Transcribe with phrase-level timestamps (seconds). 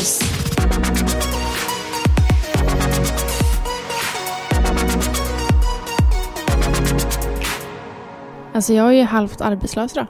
[0.00, 0.20] Oss.
[8.54, 10.06] Alltså jag är ju halvt arbetslös då.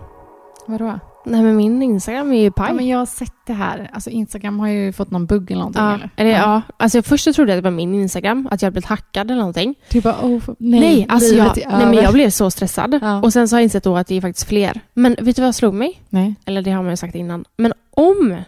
[0.67, 0.99] Vadå?
[1.25, 2.67] Nej men min Instagram är ju paj.
[2.69, 3.91] Ja, men jag har sett det här.
[3.93, 5.83] Alltså Instagram har ju fått någon bugg eller någonting.
[5.83, 6.11] Ja, eller?
[6.17, 6.63] eller, ja.
[6.77, 9.31] Alltså först så trodde jag att det var min Instagram, att jag hade blivit hackad
[9.31, 9.75] eller någonting.
[9.91, 12.99] Du bara, oh, nej, Nej, alltså jag, nej men jag blev så stressad.
[13.03, 13.23] Ja.
[13.23, 14.81] Och sen så har jag insett då att det är faktiskt fler.
[14.95, 16.03] Men vet du vad jag slog mig?
[16.09, 16.35] Nej.
[16.45, 17.45] Eller det har man ju sagt innan.
[17.57, 18.43] Men om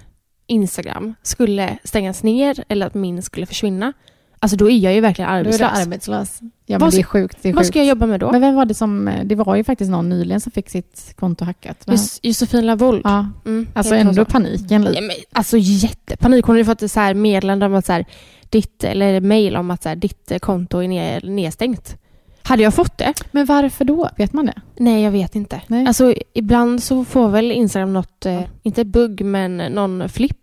[0.52, 3.92] Instagram skulle stängas ner eller att min skulle försvinna,
[4.38, 5.70] alltså då är jag ju verkligen Du är arbetslös.
[5.86, 6.38] arbetslös.
[6.40, 7.38] Ja, men Vad det är sjukt.
[7.42, 7.68] Det är Vad sjukt.
[7.68, 8.32] ska jag jobba med då?
[8.32, 9.10] Men vem var det som...
[9.24, 11.86] Det var ju faktiskt någon nyligen som fick sitt konto hackat.
[12.22, 13.00] Josefin Lavold.
[13.04, 14.24] Ja, Mm, alltså ändå så?
[14.24, 14.94] paniken lite.
[14.94, 16.44] Ja, men, alltså jättepanik.
[16.44, 18.04] Hon har ju fått ett så här meddelande om att så här,
[18.50, 21.96] ditt, eller mail om att så här, ditt eh, konto är ner, nedstängt.
[22.44, 23.14] Hade jag fått det?
[23.30, 24.08] Men varför då?
[24.16, 24.60] Vet man det?
[24.76, 25.60] Nej, jag vet inte.
[25.66, 25.86] Nej.
[25.86, 30.36] Alltså, ibland så får väl Instagram något, eh, inte bugg, men någon flipp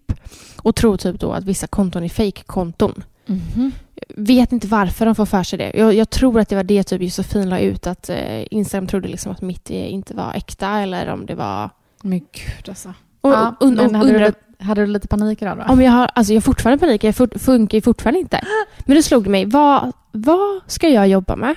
[0.60, 3.04] och tror typ då att vissa konton är fake-konton.
[3.26, 3.72] Mhm.
[4.16, 5.72] Vet inte varför de får för sig det.
[5.76, 9.08] Jag, jag tror att det var det typ Josefin la ut, att eh, Instagram trodde
[9.08, 11.70] liksom att mitt eh, inte var äkta eller om det var...
[12.04, 12.94] Men gud alltså.
[13.22, 15.74] Och, ja, und- men hade, undrar- du, hade du lite panik idag då?
[15.74, 18.42] Om jag har, alltså jag har fortfarande panik, jag fort- funkar fortfarande inte.
[18.86, 21.56] Men det slog mig, vad, vad ska jag jobba med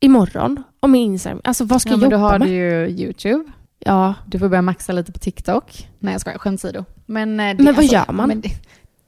[0.00, 0.62] imorgon?
[0.80, 2.48] Om min Instagram, alltså vad ska ja, jag men då jobba har med?
[2.48, 3.44] du ju YouTube.
[3.84, 5.88] Ja, Du får börja maxa lite på TikTok.
[5.98, 6.84] Nej jag skojar, skämt åsido.
[7.06, 8.28] Men, eh, Men vad gör man?
[8.28, 8.50] Men det,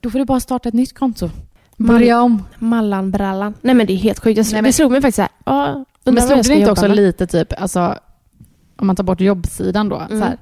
[0.00, 1.30] då får du bara starta ett nytt konto.
[1.76, 2.42] Börja om.
[2.58, 3.54] Mallan-brallan.
[3.60, 4.36] Nej men det är helt sjukt.
[4.38, 6.44] Jag, Nej, men- det slog mig faktiskt så här, ja, Men undrar vad slog jag
[6.46, 6.96] det inte också med.
[6.96, 7.98] lite typ, alltså
[8.76, 10.20] om man tar bort jobbsidan då, Mm.
[10.20, 10.36] så här,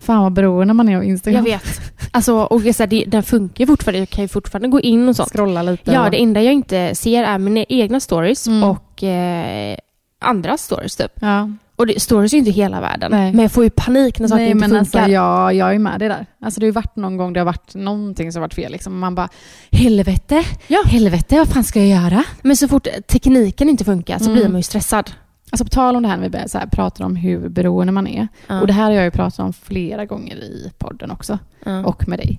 [0.00, 1.44] fan vad beroende man är av Jag Instagram.
[1.44, 1.80] vet.
[2.12, 3.98] Alltså, och så här, det, den funkar fortfarande.
[3.98, 5.28] Jag kan ju fortfarande gå in och sånt.
[5.32, 5.92] Scrolla lite.
[5.92, 8.64] Ja, och- det enda jag inte ser är mina egna stories Mm.
[8.64, 9.76] och eh,
[10.18, 11.12] andra stories typ.
[11.20, 11.50] ja.
[11.80, 13.10] Och det, stories är ju inte hela världen.
[13.10, 13.32] Nej.
[13.32, 14.98] Men jag får ju panik när saker Nej inte men funkar.
[15.00, 16.26] alltså jag, jag är med dig där.
[16.40, 18.72] Alltså det har ju varit någon gång det har varit någonting som har varit fel.
[18.72, 18.98] Liksom.
[18.98, 19.28] Man bara,
[19.70, 20.82] helvete, Ja.
[20.86, 22.24] helvete, vad fan ska jag göra?
[22.42, 24.34] Men så fort tekniken inte funkar så Mm.
[24.34, 25.10] blir man ju stressad.
[25.52, 28.06] Alltså på tal om det här när vi så här, pratar om hur beroende man
[28.06, 28.28] är.
[28.46, 28.60] Ja.
[28.60, 31.38] Och det här har jag ju pratat om flera gånger i podden också.
[31.64, 31.84] Ja.
[31.84, 32.38] Och med dig.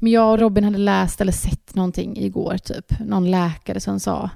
[0.00, 2.98] Men jag och Robin hade läst eller sett någonting igår typ.
[3.00, 4.30] Någon läkare som sa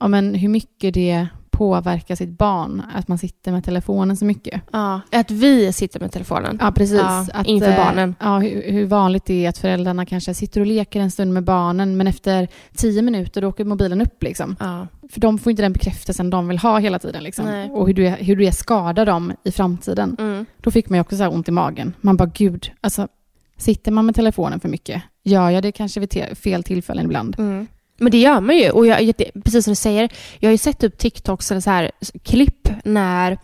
[0.00, 1.26] ja, men hur mycket det
[1.58, 4.62] påverkar sitt barn att man sitter med telefonen så mycket.
[4.72, 5.00] Ja.
[5.12, 6.58] Att vi sitter med telefonen.
[6.60, 7.00] Ja, precis.
[7.34, 8.14] Ja, inför eh, barnen.
[8.20, 11.44] Ja, hur, hur vanligt det är att föräldrarna kanske sitter och leker en stund med
[11.44, 14.56] barnen men efter tio minuter då åker mobilen upp liksom.
[14.60, 14.86] Ja.
[15.10, 17.44] För de får inte den bekräftelsen de vill ha hela tiden liksom.
[17.44, 17.70] Nej.
[17.70, 20.16] Och hur det, hur det skadar dem i framtiden.
[20.18, 20.46] Mm.
[20.62, 21.94] Då fick man ju också så här ont i magen.
[22.00, 23.08] Man bara gud, alltså
[23.56, 25.02] sitter man med telefonen för mycket?
[25.24, 27.36] Gör jag det kanske vid te- fel tillfällen ibland?
[27.38, 27.66] Mm.
[27.98, 28.70] Men det gör man ju.
[28.70, 29.12] Och jag,
[29.44, 31.90] precis som du säger, jag har ju sett upp TikToks eller så här
[32.22, 33.38] klipp när,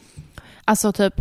[0.64, 1.14] alltså typ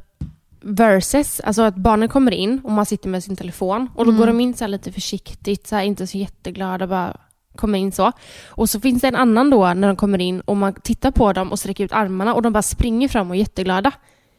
[0.62, 4.20] verses, alltså att barnen kommer in och man sitter med sin telefon och då Mm.
[4.20, 7.18] går de in så lite försiktigt, så här, inte så jätteglada, bara
[7.56, 8.12] kommer in så.
[8.48, 11.34] Och så finns det en annan då när de kommer in och man tittar på
[11.34, 13.92] dem och sträcker ut armarna och de bara springer fram och är jätteglada.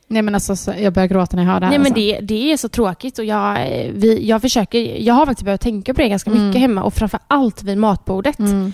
[0.08, 1.70] Nej men alltså så, jag börjar gråta när jag hör det här.
[1.70, 2.00] Nej men alltså.
[2.00, 5.60] det, det är så tråkigt och jag, eh, vi, jag försöker, jag har faktiskt börjat
[5.60, 6.60] tänka på det ganska mycket Mm.
[6.60, 8.38] hemma och framför allt vid matbordet.
[8.38, 8.72] Mm.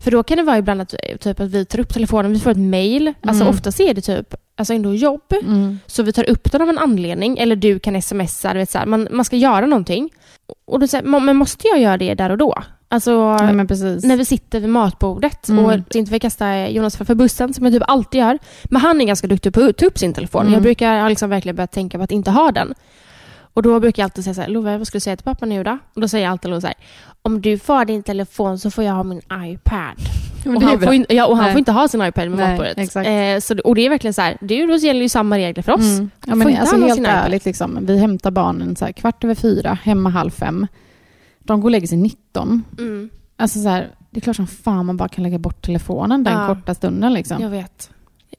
[0.00, 2.50] För då kan det vara ibland att, typ, att vi tar upp telefonen, vi får
[2.50, 3.14] ett mail.
[3.22, 3.54] Alltså Mm.
[3.54, 5.32] oftast är det typ alltså ändå jobb.
[5.42, 5.78] Mm.
[5.86, 7.38] Så vi tar upp den av en anledning.
[7.38, 10.10] Eller du kan smsa, du vet, så här, man, man ska göra någonting.
[10.66, 12.62] Och då säger man, men måste jag göra det där och då?
[12.90, 15.48] Alltså Nej, när vi sitter vid matbordet.
[15.48, 15.64] Mm.
[15.64, 18.38] Och inte för att kasta Jonas för bussen som jag typ alltid gör.
[18.64, 20.40] Men han är ganska duktig på att ta upp sin telefon.
[20.40, 20.52] Mm.
[20.52, 22.74] Jag brukar liksom verkligen börja tänka på att inte ha den.
[23.58, 25.46] Och då brukar jag alltid säga så här, Love, vad ska du säga till pappa
[25.46, 25.78] nu då?
[25.94, 26.76] Och då säger jag alltid Love så här,
[27.22, 29.96] om du får din telefon så får jag ha min iPad.
[30.56, 31.52] Och han, får, inte, ja, och han Nej.
[31.52, 32.96] får inte ha sin iPad med matbordet.
[32.96, 35.72] Eh, så, och det är verkligen så här, det då gäller ju samma regler för
[35.72, 35.98] oss.
[35.98, 36.10] Mm.
[36.26, 40.10] Ja, men alltså helt ärligt, liksom, vi hämtar barnen så här, kvart över fyra, hemma
[40.10, 40.66] halv fem.
[41.48, 42.64] De går och lägger sig 19.
[42.78, 43.10] Mm.
[43.36, 46.34] Alltså så här, det är klart som fan man bara kan lägga bort telefonen den
[46.34, 46.46] Ja.
[46.46, 47.12] korta stunden.
[47.12, 47.42] Liksom.
[47.42, 47.90] Jag vet.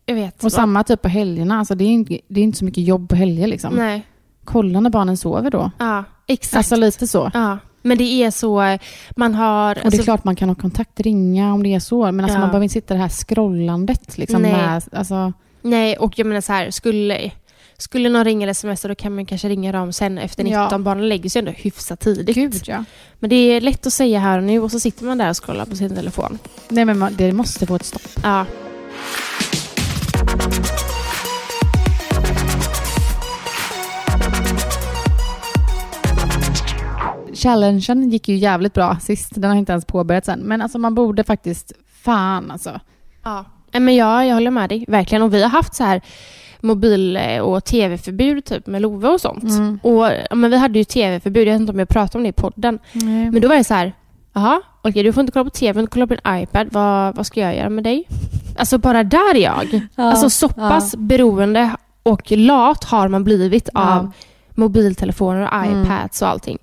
[0.06, 0.44] Jag vet.
[0.44, 1.60] Och samma typ på helgerna.
[1.60, 3.48] Alltså, det, är inte, det är inte så mycket jobb på helger.
[3.48, 3.74] Liksom.
[3.76, 4.06] Nej.
[4.44, 5.72] Kolla när barnen sover då.
[5.78, 6.56] Ja, exakt.
[6.58, 7.32] Alltså lite så.
[7.34, 7.58] ja.
[7.82, 8.80] Men det är så, eh,
[9.16, 9.70] man har...
[9.70, 12.12] Och det alltså, är klart man kan ha kontakt, ringa om det är så.
[12.12, 12.40] Men alltså, Ja.
[12.40, 14.18] man behöver inte sitta det här scrollandet.
[14.18, 14.52] Liksom, Nej.
[14.52, 17.32] med, alltså, Nej, och jag menar så här, skulle,
[17.82, 20.62] skulle någon ringa eller smsa då kan man kanske ringa dem sen efter 19.
[20.72, 20.78] Ja.
[20.78, 22.36] Barnen lägger sig ändå hyfsat tidigt.
[22.36, 22.84] gud ja.
[23.20, 25.44] Men det är lätt att säga här och nu och så sitter man där och
[25.44, 26.40] scrollar på sin telefon.
[26.70, 28.02] Nej, men man, det måste få ett stopp.
[28.24, 28.46] Ja.
[37.34, 39.30] Challengen gick ju jävligt bra sist.
[39.36, 40.40] Den har inte ens påbörjats än.
[40.40, 41.72] Men alltså man borde faktiskt,
[42.04, 42.80] fan alltså.
[43.24, 43.46] ja.
[43.72, 45.22] Men jag, jag håller med dig, verkligen.
[45.22, 46.02] Och vi har haft så här
[46.62, 49.44] mobil och tv-förbud typ med Love och sånt.
[49.44, 49.80] Mm.
[49.84, 52.30] Och, ja, men vi hade ju tv-förbud, jag vet inte om jag pratade om det
[52.30, 52.80] i podden.
[52.94, 53.32] Nej.
[53.32, 53.94] Men då var det så här,
[54.34, 56.68] jaha, okej du får inte kolla på tv, du får inte kolla på din iPad,
[56.72, 58.08] vad, vad ska jag göra med dig?
[58.58, 59.66] Alltså bara där är jag.
[59.96, 63.96] Ja, Alltså så pass beroende och lat har man blivit Ja.
[64.00, 64.12] av
[64.56, 65.84] mobiltelefoner och Mm.
[65.84, 66.58] iPads och allting.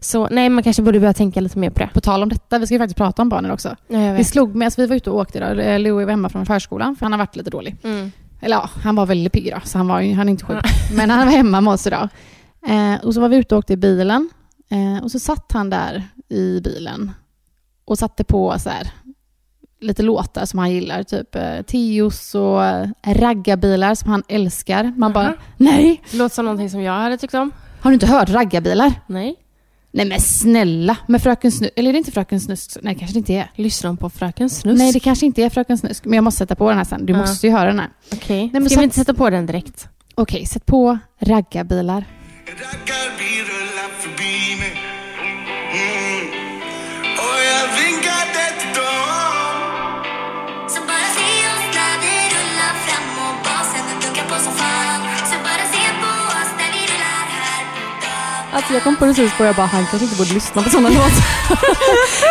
[0.00, 1.88] Så nej, man kanske borde börja tänka lite mer på det.
[1.94, 3.76] På tal om detta, vi ska ju faktiskt prata om barnen också.
[3.88, 5.38] Ja, Det slog mig, alltså vi var ute och åkte.
[5.38, 7.76] Eh, Louis var hemma från förskolan för han har varit lite dålig.
[7.84, 8.12] Mm.
[8.40, 10.58] Eller ja, han var väldigt pigg då, så han, var, han är inte sjuk.
[10.96, 12.08] Men han var hemma med oss idag.
[12.66, 14.30] Eh, och så var vi ute och åkte i bilen.
[14.70, 17.12] Eh, och så satt han där i bilen
[17.84, 18.90] och satte på så här,
[19.80, 21.02] lite låtar som han gillar.
[21.02, 24.92] Typ eh, Teos och eh, raggarbilar som han älskar.
[24.96, 25.34] Man bara, Jaha.
[25.56, 27.50] nej, Låter som någonting som jag hade tyckt om.
[27.80, 28.92] har du inte hört raggarbilar?
[29.06, 29.36] Nej.
[29.92, 32.76] Nej men snälla, med Fröken Snusk, eller är det inte Fröken Snusk?
[32.82, 33.50] Nej, kanske det inte är.
[33.54, 34.78] Lyssnar de på Fröken Snusk?
[34.78, 37.06] Nej, det kanske inte är Fröken Snusk, men jag måste sätta på den här sen.
[37.06, 37.18] Du Ja.
[37.18, 37.88] måste ju höra den här.
[38.12, 38.50] Okej.
[38.52, 39.88] men Ska så- vi inte sätta på den direkt?
[40.14, 42.04] Okej, sätt på raggarbilar.
[42.46, 43.59] Raggarbil
[58.52, 61.10] Alltså jag kom precis på jag bara, han kanske inte borde lyssna på sådana låtar.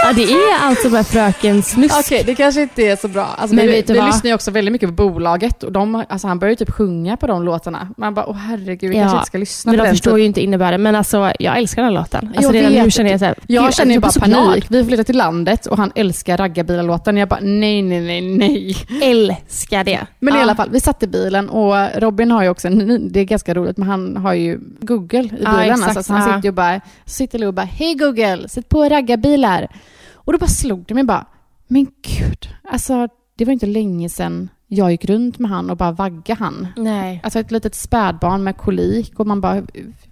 [0.03, 1.95] Ja, det är alltså med Fröken Snusk.
[1.99, 3.25] Okej, det kanske inte är så bra.
[3.37, 4.07] Alltså, Men vi vet du vi vad?
[4.07, 7.17] lyssnar ju också väldigt mycket på bolaget och de, alltså, han börjar ju typ sjunga
[7.17, 7.87] på de låtarna.
[7.97, 9.93] Man bara, åh herregud, vi Ja, kanske inte ska lyssna Men på de den.
[9.95, 10.19] förstår typ.
[10.19, 10.81] ju inte innebörden.
[10.81, 12.27] Men alltså, jag älskar den låten.
[12.27, 12.83] Alltså, Jag redan vet.
[12.83, 14.65] nu känner jag så här, Jag känner ju bara blir så panik.
[14.69, 17.17] Vi flyttar till landet och han älskar raggarbilar-låten.
[17.17, 18.75] Jag bara, nej, nej, nej, nej.
[19.01, 19.99] Älskar det.
[20.19, 20.39] Men ja.
[20.39, 23.23] i alla fall, vi satt i bilen och Robin har ju också, en, det är
[23.23, 25.71] ganska roligt, men han har ju Google i Ja, bilen.
[25.79, 26.35] exakt, alltså, så han ja.
[26.35, 29.67] sitter ju bara, så sitter och bara, hej Google, sätt på raggarbilar.
[30.13, 31.25] Och då bara slog det mig bara,
[31.67, 35.91] men gud, alltså det var inte länge sedan jag gick runt med han och bara
[35.91, 36.67] vagga han.
[36.75, 37.21] Nej.
[37.23, 39.63] Alltså ett litet spädbarn med kolik och man bara,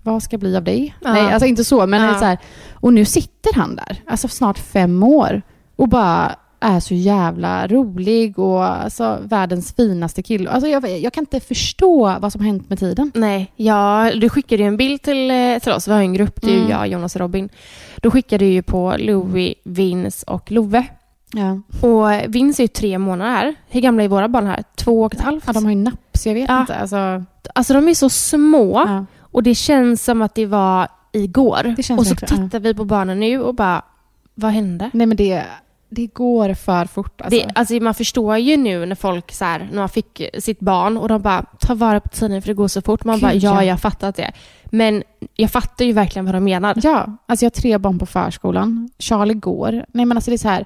[0.04, 0.96] vad ska bli av dig?
[1.02, 1.14] Ja.
[1.14, 2.20] Nej, alltså inte så, men Ja.
[2.20, 2.38] så här,
[2.74, 5.42] och nu sitter han där, alltså snart fem år
[5.76, 10.50] och bara är så jävla rolig och alltså världens finaste kille.
[10.50, 13.12] Alltså jag, jag kan inte förstå vad som hänt med tiden.
[13.16, 15.88] Nej, ja, du skickade ju en bild till, eh, till oss.
[15.88, 16.72] Vi har en grupp, det är ju Mm.
[16.72, 17.50] jag, Jonas och Robin.
[18.02, 20.86] Då skickade du ju på Louis, Vince och Love.
[21.34, 21.62] Ja.
[21.90, 23.56] Och Vince är ju tre månader här.
[23.70, 24.64] Hur gamla är våra barn här?
[24.76, 25.44] Två och ett halvt?
[25.48, 26.62] ja, de har ju napp så jag vet Ja.
[26.62, 26.76] inte.
[26.76, 27.24] Alltså,
[27.56, 29.06] Alltså de är så små ja.
[29.22, 31.74] och det känns som att det var igår.
[31.78, 33.82] Det känns och så tittar vi på barnen nu och bara,
[34.36, 34.90] vad hände?
[34.94, 35.44] Nej men det,
[35.90, 37.22] det går för fort.
[37.22, 37.40] Alltså.
[37.40, 40.98] Det, alltså man förstår ju nu när folk så här, när man fick sitt barn
[40.98, 43.04] och de bara ta vara på tiden för det går så fort.
[43.04, 43.64] Man Gud, bara ja, ja.
[43.64, 44.32] jag har fattat det.
[44.66, 45.04] Men
[45.36, 46.78] jag fattar ju verkligen vad de menar.
[46.84, 48.90] Ja, alltså jag har tre barn på förskolan.
[49.00, 49.86] Charlie går.
[49.88, 50.66] Nej men alltså det är så här,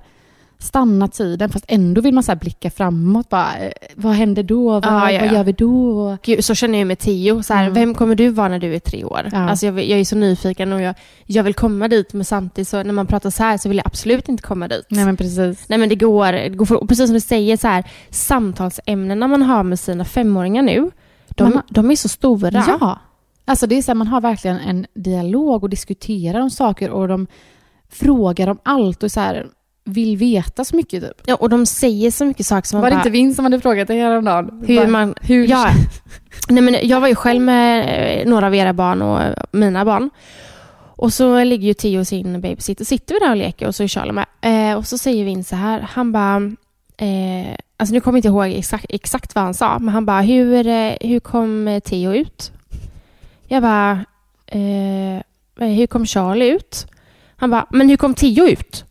[0.62, 3.30] stanna tiden fast ändå vill man så blicka framåt.
[3.30, 4.70] Bara, eh, vad händer då?
[4.72, 6.18] Vad, ja, vad gör vi då?
[6.24, 7.44] Gud, så känner jag med Tio.
[7.44, 7.74] Så här, Mm.
[7.74, 9.30] Vem kommer du vara när du är tre år?
[9.32, 9.38] Ja.
[9.50, 12.84] Alltså jag, jag är så nyfiken och jag, jag vill komma dit men samtidigt så
[12.84, 14.86] när man pratar så här så vill jag absolut inte komma dit.
[14.90, 15.70] Nej men precis.
[15.70, 19.42] Nej men det går, det går för, precis som du säger, så här, samtalsämnena man
[19.42, 20.92] har med sina femåringar nu,
[21.30, 22.64] de, Man- de är så stora.
[22.68, 23.00] Ja.
[23.46, 27.08] Alltså det är så här, man har verkligen en dialog och diskuterar om saker och
[27.08, 27.28] de
[27.90, 29.48] frågar om allt och så här,
[29.84, 31.22] vill veta så mycket typ.
[31.26, 33.46] Ja, och de säger så mycket saker som man Var det bara, inte Vin som
[33.46, 34.64] hade frågat dig häromdagen?
[34.68, 35.16] hur Bara, man...
[35.22, 35.70] hur Ja.
[36.50, 39.86] Nej, men jag var ju själv med eh, några av era barn och eh, mina
[39.86, 40.10] barn.
[40.96, 43.84] Och så ligger ju Theo och sin babysitter, sitter vi där och leker och så
[43.84, 44.26] är Charlie med.
[44.42, 46.36] Eh, och så säger Vin så här, han bara,
[46.98, 50.22] eh, alltså nu kommer jag inte ihåg exakt, exakt vad han sa, men han bara,
[50.22, 52.52] hur, eh, hur kom Theo ut?
[53.48, 54.06] Jag bara,
[54.48, 56.88] eh, hur kom Charlie ut?
[57.36, 58.86] Han bara, men hur kom Theo ut?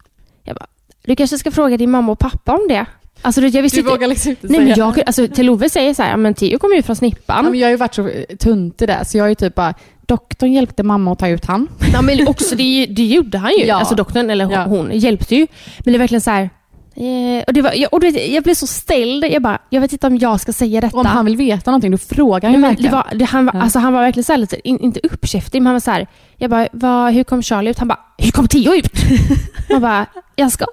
[1.04, 2.86] Du kanske ska fråga din mamma och pappa om det.
[3.22, 3.90] Alltså, jag visste Du inte.
[3.92, 4.68] vågar liksom inte Nej, säga.
[4.68, 7.44] men jag, alltså, till Love säger så här, "Ja, men Theo kom ut från snippan.
[7.44, 9.54] Ja, men jag har ju varit så tunt i det, så jag är ju typ
[9.54, 9.74] bara,
[10.06, 11.68] doktorn hjälpte mamma att ta ut han.
[11.92, 13.64] Ja, men också, det, det gjorde han ju.
[13.66, 13.74] Ja.
[13.76, 14.64] Alltså doktorn, eller hon, Ja.
[14.64, 15.46] hon hjälpte ju.
[15.78, 16.50] Men det är verkligen så här...
[16.96, 19.24] Eh, och det var, jag, och du vet, jag blev så ställd.
[19.24, 20.96] Jag bara, jag vet inte om jag ska säga detta.
[20.96, 22.92] Om han vill veta någonting, då frågar han ju det verkligen.
[22.92, 23.62] var, det, han, var, Ja.
[23.62, 26.06] alltså, han var verkligen så här lite, in, inte uppkäftig, men han var så här,
[26.36, 27.78] jag bara, vad, hur kom Charlie ut?
[27.78, 28.92] Han bara, hur kom Theo ut?
[29.68, 30.64] jag bara, jag ska,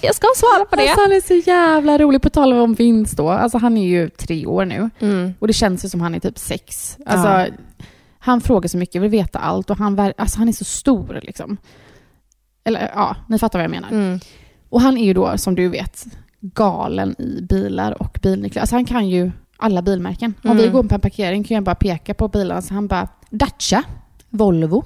[0.00, 0.82] jag ska svara på det.
[0.82, 2.22] Alltså, han är så jävla rolig.
[2.22, 3.28] På tal om vinst då.
[3.28, 5.34] Alltså, han är ju tre år nu Mm.
[5.38, 6.98] och det känns ju som han är typ sex.
[7.06, 7.46] Alltså, Ja.
[8.18, 11.20] Han frågar så mycket, vill veta allt och han, alltså, han är så stor.
[11.22, 11.56] Liksom.
[12.64, 13.88] Eller ja, ni fattar vad jag menar.
[13.90, 14.20] Mm.
[14.68, 16.04] Och han är ju då, som du vet,
[16.40, 18.60] galen i bilar och bilnycklar.
[18.60, 20.34] Alltså han kan ju alla bilmärken.
[20.44, 20.62] Om Mm.
[20.62, 22.62] vi går på en parkering kan jag bara peka på bilarna.
[22.62, 23.82] Så han bara Dacia,
[24.30, 24.84] Volvo,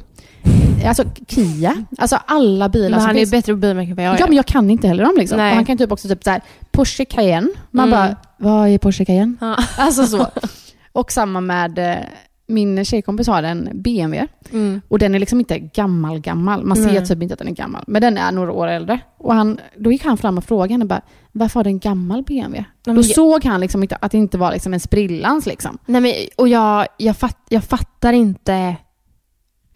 [0.86, 1.84] alltså Kia.
[1.98, 3.30] Alltså alla bilar Men som han är finns.
[3.30, 4.20] bättre på bilmärken än jag är.
[4.20, 5.38] Ja, men jag kan inte heller dem liksom.
[5.38, 5.54] Nej.
[5.54, 6.40] Han kan typ också typ så här,
[6.72, 7.48] Porsche Cayenne.
[7.70, 7.98] Man Mm.
[8.00, 9.34] bara, vad är Porsche Cayenne?
[9.40, 9.56] Ja.
[9.78, 10.26] Alltså så.
[10.92, 11.96] Och samma med, eh,
[12.50, 14.26] min tjejkompis har en BMW.
[14.52, 14.80] Mm.
[14.88, 16.64] Och den är liksom inte gammal, gammal.
[16.64, 17.06] Man ser Nej.
[17.06, 17.84] typ inte att den är gammal.
[17.86, 19.00] Men den är några år äldre.
[19.18, 21.00] Och han, då gick han fram och frågade henne bara,
[21.32, 22.64] varför har du en gammal BMW?
[22.86, 25.78] men Då jag- såg han liksom inte att det inte var liksom en sprillans liksom.
[25.86, 28.76] Nej, men, och jag, jag, fatt, jag fattar inte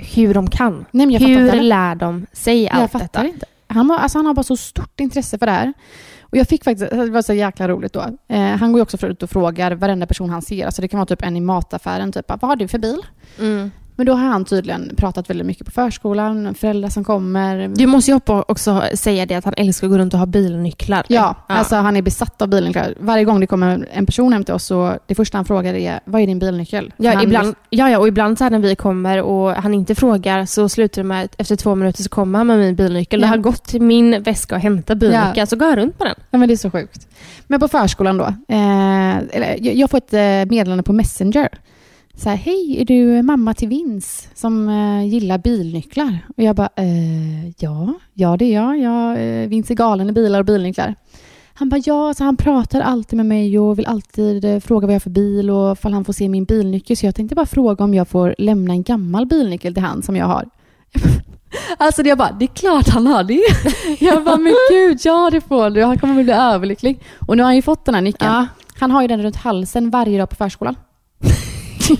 [0.02, 0.84] hur de kan.
[0.90, 3.26] Nej, jag hur lär de sig Jag allt fattar detta?
[3.26, 3.46] inte.
[3.66, 5.72] Han, var, alltså han har bara så stort intresse för det här.
[6.20, 8.18] Och jag fick faktiskt, det var så jäkla roligt då.
[8.28, 10.66] Eh, han går ju också ut och frågar varenda person han ser.
[10.66, 12.98] Alltså det kan vara typ en i mataffären, typ, vad har du för bil?
[13.38, 13.70] Mm.
[14.02, 17.68] Men då har han tydligen pratat väldigt mycket på förskolan, föräldrar som kommer.
[17.68, 21.04] Du måste ju också säga det att han älskar att gå runt och ha bilnycklar.
[21.08, 22.94] Ja, alltså han är besatt av bilnycklar.
[23.00, 26.00] Varje gång det kommer en person hem till oss så det första han frågar är
[26.04, 26.92] vad är din bilnyckel?
[26.96, 29.94] Ja, han, ibland, ja, ja, och ibland så här när vi kommer och han inte
[29.94, 33.20] frågar så slutar det med att efter två minuter så kommer han med min bilnyckel.
[33.20, 33.26] Ja.
[33.26, 35.46] Då har han gått till min väska och hämtat bilnyckeln Ja.
[35.46, 36.14] så går han runt på den.
[36.30, 37.08] Ja, men det är så sjukt.
[37.46, 38.34] Men på förskolan då.
[38.48, 40.20] Eh, jag får ett eh,
[40.56, 41.48] meddelande på Messenger.
[42.16, 46.18] Så här, hej, är du mamma till Vins som eh, gillar bilnycklar?
[46.36, 48.78] Och jag bara, eh, ja, ja det är jag.
[48.78, 50.94] jag eh, Vince är galen i bilar och bilnycklar.
[51.54, 54.94] Han bara, ja, så han pratar alltid med mig och vill alltid eh, fråga vad
[54.94, 56.96] jag har för bil och ifall han får se min bilnyckel.
[56.96, 60.16] Så jag tänkte bara fråga om jag får lämna en gammal bilnyckel till han som
[60.16, 60.48] jag har.
[61.76, 63.42] Alltså jag bara, det är klart han har det.
[64.04, 65.84] Jag bara, men gud, ja det får du.
[65.84, 67.02] Han kommer bli överlycklig.
[67.26, 68.32] Och nu har han ju fått den här nyckeln.
[68.32, 68.46] Ja.
[68.78, 70.76] Han har ju den runt halsen varje dag på förskolan.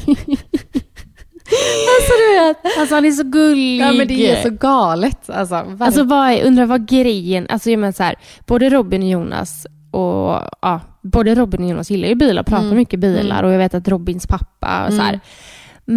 [1.98, 2.78] alltså du vet.
[2.78, 3.80] Alltså han är så gullig.
[3.80, 5.30] Ja men det är så galet.
[5.30, 5.54] Alltså.
[5.80, 8.14] Alltså vad är, undrar vad grejen, alltså jag menar så här,
[8.46, 12.76] både Robin och Jonas och ja, både Robin och Jonas gillar ju bilar, pratar Mm.
[12.76, 15.08] mycket bilar och jag vet att Robins pappa och så här.
[15.12, 15.20] Mm.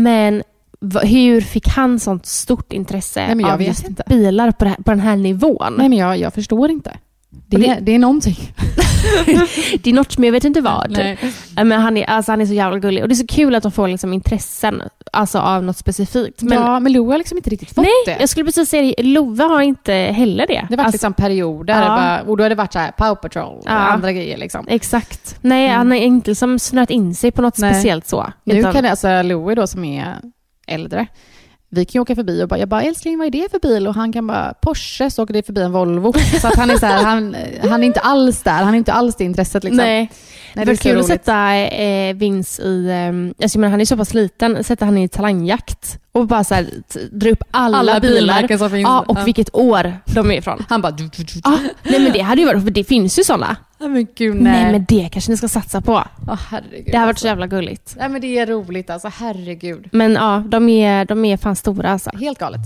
[0.03, 0.43] Men
[1.03, 4.03] hur fick han sånt stort intresse Nej, men jag av vet just inte.
[4.07, 5.73] bilar på, här, på den här nivån?
[5.77, 6.97] Nej men jag, jag förstår inte.
[7.47, 7.57] Det...
[7.57, 8.37] det- det är någonting.
[9.83, 10.91] Det är något men jag vet inte vad.
[10.91, 11.17] Nej.
[11.55, 13.55] Ja, Men han, är, alltså, han är så jävla gullig och det är så kul
[13.55, 14.81] att de får liksom intressen
[15.11, 16.41] alltså, av något specifikt.
[16.41, 18.17] Men, ja, men Lo har liksom inte riktigt fått nej, det.
[18.19, 19.03] jag skulle precis säga det.
[19.03, 20.53] Love har inte heller det.
[20.53, 21.87] Det har varit Alltså, liksom perioder, Ja.
[21.87, 23.71] bara, och då har det varit så här Power Patrol och Ja.
[23.71, 24.65] andra grejer liksom.
[24.69, 25.37] Exakt.
[25.41, 25.77] Nej, Mm.
[25.77, 27.73] han har inte liksom snöat in sig på något Nej.
[27.73, 28.31] speciellt så.
[28.43, 30.15] Nu utan- kan det, alltså Louie då som är
[30.67, 31.07] äldre,
[31.69, 33.87] vi kan ju åka förbi och bara, jag bara älskling vad är det för bil?
[33.87, 36.13] Och han kan bara Porsche, så åker det förbi en Volvo.
[36.41, 37.35] Så att han är så här, han,
[37.69, 39.77] han är inte alls där, han är inte alls det intresset liksom.
[39.77, 40.11] Nej.
[40.53, 41.07] Nej, det var kul att roligt.
[41.07, 45.07] sätta eh, Vince i, eh, alltså, men han är så pass liten, sätta han i
[45.09, 46.65] talangjakt och bara så här,
[47.11, 48.57] dra upp alla, Alla bilar.
[48.57, 48.83] som finns.
[48.83, 49.23] Ja, och Ja.
[49.23, 50.65] vilket år de är ifrån.
[50.69, 50.93] Han bara.
[51.43, 53.55] Ja, nej men det hade ju varit, för det finns ju sådana.
[53.77, 54.63] Ja, men gud Nej.
[54.63, 54.71] nej.
[54.71, 56.03] men det kanske ni ska satsa på.
[56.27, 56.85] Åh, herregud.
[56.91, 57.21] Det har varit alltså.
[57.21, 57.95] så jävla gulligt.
[57.99, 59.87] Nej men det är roligt alltså, herregud.
[59.91, 62.09] Men ja, de är, de är fan stora alltså.
[62.19, 62.61] Helt galet.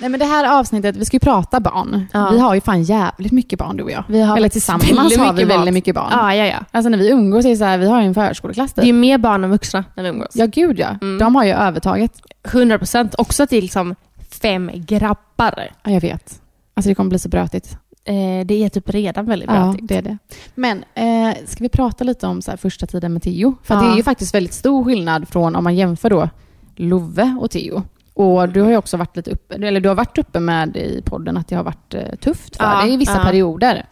[0.00, 2.06] Nej men det här avsnittet, vi ska ju prata barn.
[2.12, 2.30] Ja.
[2.30, 4.04] Vi har ju fan jävligt mycket barn du och jag.
[4.08, 6.08] Vi har Eller väldigt tillsammans har vi väldigt mycket barn.
[6.10, 6.58] Ja, ja, ja.
[6.70, 8.82] Alltså när vi umgås är det så här, vi har ju en förskoleklass Det är
[8.82, 8.88] typ.
[8.88, 10.28] ju mer barn än vuxna när vi umgås.
[10.32, 10.88] Ja gud ja.
[11.02, 11.18] Mm.
[11.18, 12.12] De har ju övertaget.
[12.52, 13.14] 100 procent.
[13.18, 13.94] Också är liksom
[14.42, 15.70] fem grabbar.
[15.82, 16.40] Ja jag vet.
[16.74, 17.76] Alltså det kommer bli så brötigt.
[18.04, 19.88] Eh, det är typ redan väldigt Ja, brötigt.
[19.88, 20.18] det är det.
[20.54, 23.54] Men eh, ska vi prata lite om så första tiden med Theo?
[23.62, 23.80] För Ja.
[23.80, 26.28] det är ju faktiskt väldigt stor skillnad från om man jämför då
[26.76, 27.82] Love och Theo.
[28.14, 31.02] Och du har ju också varit lite uppe, eller du har varit uppe med i
[31.04, 33.22] podden att det har varit eh, tufft för Ja, dig i vissa ja.
[33.24, 33.86] perioder.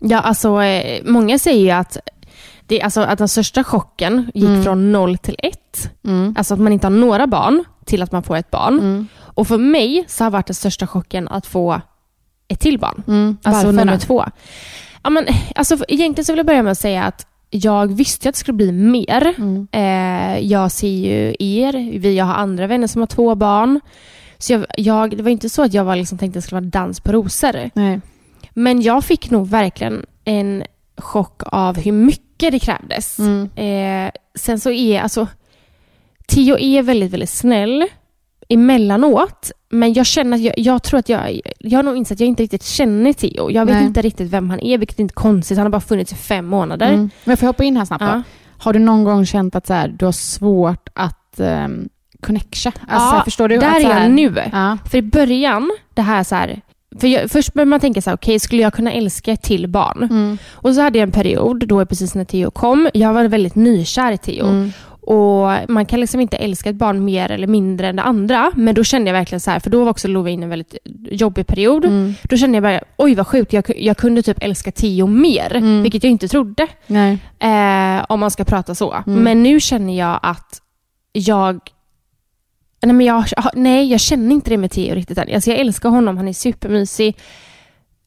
[0.00, 1.96] Ja, alltså eh, många säger ju att,
[2.66, 4.62] det, alltså, att den största chocken gick Mm.
[4.64, 5.90] från noll till ett.
[6.04, 6.34] Mm.
[6.38, 8.74] Alltså att man inte har några barn till att man får ett barn.
[8.78, 9.06] Mm.
[9.18, 11.80] Och för mig så har varit den största chocken att få
[12.48, 13.02] ett till barn.
[13.06, 13.36] Mm.
[13.42, 13.98] Alltså Varför nummer då?
[13.98, 14.24] två.
[15.02, 18.34] Ja, men, alltså, egentligen så vill jag börja med att säga att jag visste att
[18.34, 19.34] det skulle bli mer.
[19.38, 19.68] Mm.
[19.72, 23.80] Eh, jag ser ju er, vi, jag har andra vänner som har två barn.
[24.38, 26.60] Så jag, jag, det var inte så att jag var liksom tänkte att det skulle
[26.60, 27.70] vara dans på rosor.
[27.74, 28.00] Nej.
[28.54, 30.64] Men jag fick nog verkligen en
[30.96, 33.18] chock av hur mycket det krävdes.
[33.18, 33.50] Mm.
[33.56, 35.26] Eh, sen så är, alltså,
[36.26, 37.86] Tio är väldigt, väldigt snäll
[38.48, 39.50] emellanåt.
[39.68, 42.26] Men jag känner att jag, jag tror att jag, jag har nog insett att jag
[42.26, 43.50] inte riktigt känner Tio.
[43.50, 43.84] Jag vet Nej.
[43.84, 45.58] inte riktigt vem han är, vilket är inte konstigt.
[45.58, 46.88] Han har bara funnits i fem månader.
[46.92, 47.10] Mm.
[47.24, 48.04] Men får jag hoppa in här snabbt?
[48.04, 48.22] Ja.
[48.58, 51.88] Har du någon gång känt att så här, du har svårt att um,
[52.20, 52.72] connecta?
[52.88, 53.56] Alltså, Ja, förstår du?
[53.56, 54.34] Där att, så är här, jag nu.
[54.52, 54.78] Ja.
[54.90, 56.60] För i början, det här så här,
[57.00, 60.02] för jag, först börjar man tänka så här, okej, skulle jag kunna älska till barn?
[60.02, 60.38] Mm.
[60.52, 64.12] Och så hade jag en period, då precis när Theo kom, jag var väldigt nykär
[64.12, 64.46] i Theo.
[64.46, 64.72] Mm.
[65.06, 68.52] Och man kan liksom inte älska ett barn mer eller mindre än det andra.
[68.54, 70.48] Men då kände jag verkligen så här, för då var också Love in i en
[70.48, 70.76] väldigt
[71.10, 71.84] jobbig period.
[71.84, 72.14] Mm.
[72.22, 75.56] Då kände jag bara, oj vad sjukt, jag, jag kunde typ älska Theo mer.
[75.56, 75.82] Mm.
[75.82, 76.66] Vilket jag inte trodde.
[77.38, 78.92] Eh, om man ska prata så.
[79.06, 79.22] Mm.
[79.22, 80.62] Men nu känner jag att
[81.12, 81.60] jag...
[82.82, 85.34] Nej, men jag, nej, jag känner inte det med Theo riktigt än.
[85.34, 87.16] Alltså, jag älskar honom, han är supermysig.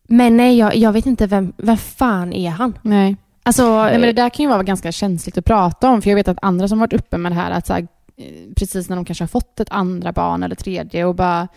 [0.08, 2.78] Men nej, jag, jag vet inte vem, vem fan är han?
[2.82, 3.16] Nej.
[3.50, 6.16] Alltså, Nej, men det där kan ju vara ganska känsligt att prata om, för jag
[6.16, 7.88] vet att andra som varit uppe med det här, att så här,
[8.18, 11.48] eh, precis när de kanske har fått ett andra barn eller tredje och bara...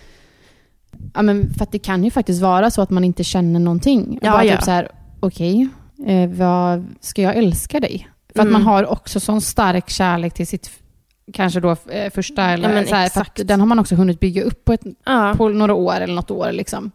[1.15, 4.19] Ja, men för att det kan ju faktiskt vara så att man inte känner någonting.
[4.21, 4.53] Och Ja, bara ja.
[4.57, 4.89] typ så här,
[5.21, 5.69] okej,
[6.07, 8.09] eh, vad ska jag älska dig?
[8.35, 8.53] För att Mm.
[8.53, 10.71] man har också sån stark kärlek till sitt
[11.33, 14.43] kanske då eh, första, eller Ja, så här, att den har man också hunnit bygga
[14.43, 15.35] upp på, ett, ja.
[15.37, 16.53] på några år eller något år.
[16.53, 16.91] Liksom.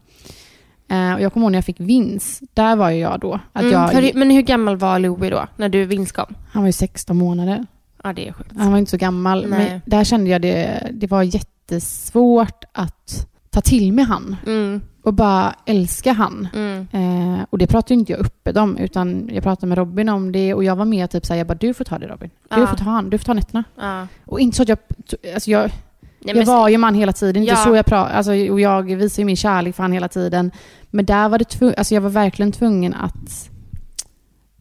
[0.89, 3.33] Eh, och jag kommer ihåg när jag fick Vince, där var ju jag då.
[3.53, 6.35] Att Mm, jag, för, men hur gammal var Louie då, när du Vince kom?
[6.51, 7.65] han var ju 16 månader.
[8.03, 8.51] Ja, det är sjukt.
[8.57, 9.45] Han var inte så gammal.
[9.49, 9.69] Nej.
[9.69, 15.13] Men där kände jag det, det var jättesvårt att ta till mig han Mm, och
[15.13, 16.47] bara älska han.
[16.55, 20.31] mm, Eh, och det pratade inte jag öppet om, utan jag pratade med Robin om
[20.31, 22.29] det och jag var med typ såhär, jag bara du får ta det Robin.
[22.49, 22.67] Du Ja.
[22.67, 23.63] får ta han, du får ta nätterna.
[23.79, 24.07] ja.
[24.25, 24.77] Och inte så att jag,
[25.33, 25.71] alltså jag,
[26.33, 27.57] Nej, jag men- var ju man hela tiden, inte Ja.
[27.63, 30.51] så jag pratade, alltså, och jag visade ju min kärlek för han hela tiden.
[30.89, 33.49] Men där var det tvu- alltså jag var verkligen tvungen att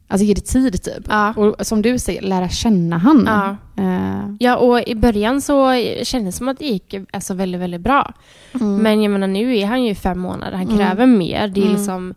[0.08, 1.06] Alltså ge det tid typ.
[1.08, 1.34] Ja.
[1.36, 3.24] Och som du säger, lära känna han.
[3.26, 3.56] Ja.
[3.82, 7.80] Eh, Ja, och i början så kändes det som att det gick alltså, väldigt, väldigt
[7.80, 8.12] bra.
[8.54, 8.76] mm.
[8.76, 10.52] Men jag menar, nu är han ju fem månader.
[10.56, 10.78] Han Mm.
[10.78, 11.48] kräver mer.
[11.48, 11.76] Det är Mm.
[11.76, 12.14] liksom...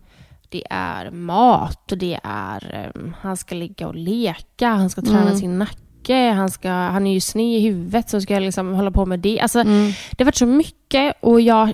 [0.48, 2.90] Det är mat och det är...
[2.94, 5.36] um, han ska ligga och leka, han ska träna Mm.
[5.36, 5.76] sin nacke,
[6.08, 9.20] han, ska, han är ju sned i huvudet så ska jag liksom hålla på med
[9.20, 9.40] det.
[9.40, 9.92] Alltså, Mm.
[10.10, 11.72] Det har varit så mycket och jag...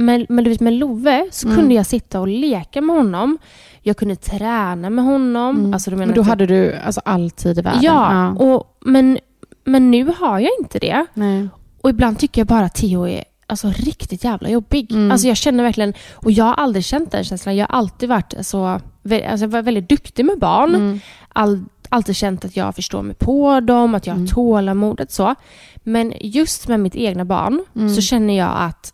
[0.00, 1.58] Men, men du vet, med Love så Mm.
[1.58, 3.38] kunde jag sitta och leka med honom.
[3.82, 5.56] Jag kunde träna med honom.
[5.58, 5.74] Mm.
[5.74, 7.82] Alltså, Men då typ- hade du alltså all tid i världen?
[7.82, 9.18] Ja, Och, men,
[9.64, 11.06] men nu har jag inte det.
[11.14, 11.48] Nej.
[11.80, 14.92] Och ibland tycker jag bara att Theo är alltså, riktigt jävla jobbig.
[14.92, 15.10] Mm.
[15.12, 17.56] Alltså jag känner verkligen, och jag har aldrig känt den känslan.
[17.56, 20.74] Jag har alltid varit så, alltså, jag var väldigt duktig med barn.
[20.74, 21.00] Mm.
[21.32, 24.28] All, alltid känt att jag förstår mig på dem, att jag har Mm.
[24.28, 25.34] tålamodet så.
[25.74, 27.94] Men just med mitt egna barn Mm.
[27.94, 28.92] så känner jag att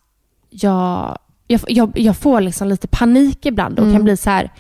[0.51, 3.97] jag, jag, jag, jag får liksom lite panik ibland och Mm.
[3.97, 4.53] kan bli så här,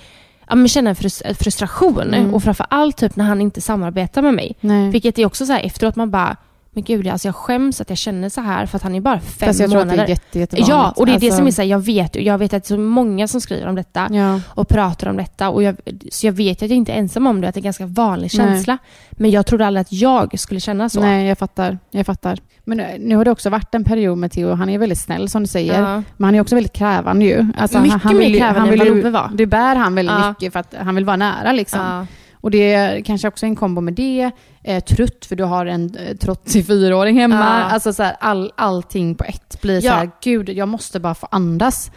[0.48, 2.00] ja, men känna en frus- frustration.
[2.14, 2.34] Mm.
[2.34, 4.56] Och framför allt typ när han inte samarbetar med mig.
[4.60, 4.90] Nej.
[4.90, 6.36] Vilket är också så här efteråt man bara,
[6.74, 9.20] men gud alltså jag skäms att jag känner så här för att han är bara
[9.20, 10.06] fem Fast jag tror att månader.
[10.06, 10.68] det är jätte, jättevanligt.
[10.68, 12.64] ja, och det är det Alltså, som är så här, jag vet jag vet att
[12.64, 14.40] det är så många som skriver om detta Ja.
[14.46, 15.48] och pratar om detta.
[15.48, 15.76] Och jag,
[16.12, 17.86] så jag vet att jag inte är ensam om det, att det är en ganska
[17.86, 18.46] vanlig Nej.
[18.46, 18.78] känsla.
[19.10, 21.00] Men jag trodde aldrig att jag skulle känna så.
[21.00, 21.78] Nej, jag fattar.
[21.90, 22.38] Jag fattar.
[22.64, 24.54] Men eh, nu har det också varit en period med Theo.
[24.54, 25.80] Han är väldigt snäll som du säger.
[25.82, 26.02] Ja.
[26.16, 27.46] Men han är också väldigt krävande ju.
[27.58, 29.30] Alltså, Mycket han, han mer vill krävande han än vad Love var.
[29.34, 30.28] Det bär han väldigt Ja.
[30.28, 32.06] mycket för att han vill vara nära liksom.
[32.44, 34.30] Och det är kanske också en kombo med det.
[34.62, 37.34] Eh, trött för du har en eh, trotsig fyraåring hemma.
[37.34, 37.64] Ja.
[37.64, 39.92] Alltså så här, all, allting på ett blir så Ja.
[39.92, 41.90] här, gud jag måste bara få andas.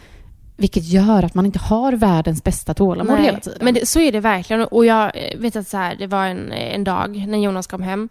[0.56, 3.58] Vilket gör att man inte har världens bästa tålamod Nej, hela tiden.
[3.62, 4.64] Men det, så är det verkligen.
[4.64, 7.82] Och jag eh, vet att så här, det var en, en dag när Jonas kom
[7.82, 8.08] hem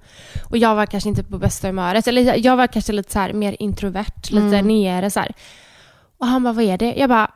[0.49, 2.07] och jag var kanske inte på bästa humöret.
[2.07, 4.67] Eller jag var kanske lite så här, mer introvert, lite Mm.
[4.67, 5.31] nere så här.
[6.19, 6.93] Och han bara, vad är det?
[6.97, 7.31] Jag bara,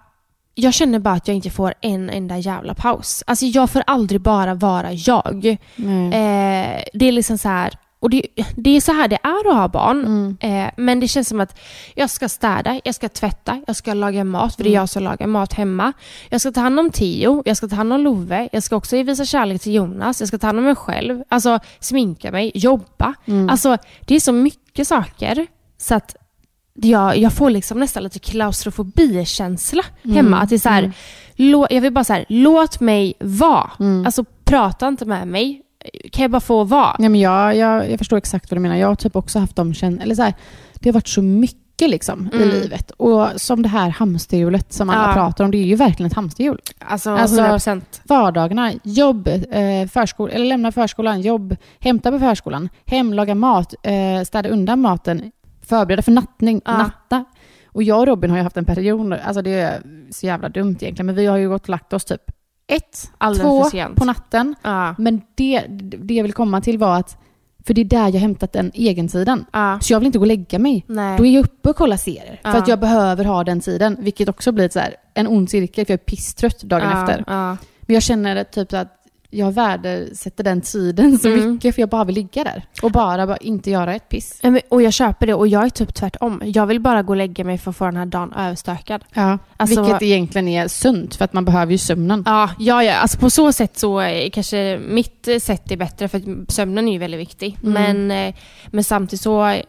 [0.56, 3.24] jag känner bara att jag inte får en enda jävla paus.
[3.28, 5.58] Alltså jag får aldrig bara vara jag.
[5.76, 6.06] Nej.
[6.08, 8.22] Eh, det är liksom så här, och det,
[8.56, 10.06] det är så här det är att ha barn.
[10.06, 10.38] Mm.
[10.66, 11.60] Eh, men det känns som att
[11.96, 14.82] jag ska städa, jag ska tvätta, jag ska laga mat, för det är Mm.
[14.82, 15.94] jag som lagar mat hemma.
[16.30, 19.04] Jag ska ta hand om Tio, jag ska ta hand om Love, jag ska också
[19.04, 23.14] visa kärlek till Jonas, jag ska ta hand om mig själv, alltså sminka mig, jobba.
[23.26, 23.50] Mm.
[23.50, 26.16] Alltså det är så mycket saker så att
[26.74, 30.16] jag, jag får liksom nästan lite klaustrofobikänsla Mm.
[30.16, 30.38] hemma.
[30.40, 30.92] Att det är så här,
[31.36, 33.70] lå, jag vill bara så här, låt mig vara.
[33.80, 34.06] Mm.
[34.06, 35.62] Alltså prata inte med mig.
[36.12, 36.96] Kan jag bara få vara?
[37.00, 38.76] Ja, men jag, jag, jag förstår exakt vad du menar.
[38.76, 39.74] Jag har typ också haft de
[40.24, 40.34] här,
[40.80, 42.50] det har varit så mycket liksom i Mm.
[42.50, 42.92] livet.
[42.92, 45.14] Och som det här hamsterhjulet som alla Ja.
[45.14, 46.60] pratar om, det är ju verkligen ett hamsterhjul.
[46.80, 48.02] Alltså, Alltså- 100%.
[48.04, 54.24] Vardagarna, jobb, eh, förskola, eller lämna förskolan, jobb, hämta på förskolan, hem, laga mat, eh,
[54.26, 55.32] städa undan maten,
[55.76, 56.78] förbereda för nattning, Ja.
[56.78, 57.26] natta.
[57.66, 59.82] Och jag och Robin har ju haft en period, alltså det är
[60.12, 62.22] så jävla dumt egentligen, men vi har ju gått och lagt oss typ
[62.68, 64.56] ett, Alldeles två på natten.
[64.62, 64.96] Ja.
[64.98, 67.18] Men det, det jag vill komma till var att,
[67.66, 69.46] för det är där jag hämtat den egentiden.
[69.54, 69.80] Ja.
[69.82, 70.86] Så jag vill inte gå och lägga mig.
[70.88, 71.18] Nej.
[71.18, 72.40] Då är jag uppe och kollar serier.
[72.44, 72.52] Ja.
[72.52, 73.98] För att jag behöver ha den tiden.
[74.00, 77.02] Vilket också blir så här, en ond cirkel för jag är pisstrött dagen ja.
[77.02, 77.24] efter.
[77.82, 79.01] Men jag känner typ att
[79.34, 81.52] jag värdesätter den tiden så Mm.
[81.54, 82.64] mycket för jag bara vill ligga där.
[82.82, 84.42] Och bara, bara inte göra ett piss.
[84.70, 86.42] Och jag köper det och jag är typ tvärtom.
[86.46, 89.04] Jag vill bara gå och lägga mig för att få den här dagen överstökad.
[89.14, 89.38] Ja.
[89.58, 92.24] Alltså- Vilket egentligen är sunt för att man behöver ju sömnen.
[92.26, 92.94] Ja, ja, ja.
[92.94, 96.92] Alltså på så sätt så är kanske mitt eh, sätt är bättre för sömnen är
[96.92, 97.58] ju väldigt viktig.
[97.64, 97.74] Mm.
[98.08, 98.36] Men, eh,
[98.68, 99.62] men samtidigt så